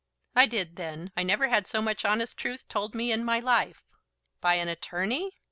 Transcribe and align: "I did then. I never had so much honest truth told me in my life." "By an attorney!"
"I 0.35 0.47
did 0.47 0.77
then. 0.77 1.11
I 1.15 1.21
never 1.21 1.49
had 1.49 1.67
so 1.67 1.79
much 1.79 2.05
honest 2.05 2.35
truth 2.35 2.67
told 2.67 2.95
me 2.95 3.11
in 3.11 3.23
my 3.23 3.39
life." 3.39 3.83
"By 4.41 4.55
an 4.55 4.67
attorney!" 4.67 5.37